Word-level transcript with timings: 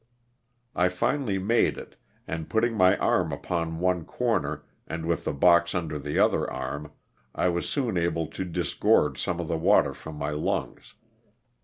I 0.75 0.89
finally 0.89 1.37
made 1.37 1.77
it 1.77 1.95
and 2.27 2.49
putting 2.49 2.73
my 2.73 2.97
arm 2.97 3.31
upon 3.31 3.77
one 3.77 4.03
corner, 4.03 4.63
and 4.87 5.05
with 5.05 5.25
the 5.25 5.31
box 5.31 5.75
under 5.75 5.99
the 5.99 6.17
other 6.17 6.51
arm, 6.51 6.91
I 7.35 7.49
was 7.49 7.69
soon 7.69 7.97
able 7.97 8.25
to 8.25 8.43
disgorge 8.43 9.21
some 9.21 9.39
of 9.39 9.47
the 9.47 9.59
water 9.59 9.93
from 9.93 10.15
my 10.15 10.31
lungs. 10.31 10.95